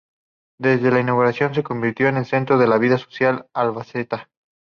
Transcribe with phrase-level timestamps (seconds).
[0.59, 4.31] Desde su inauguración se convirtió en el centro de la vida social albaceteña.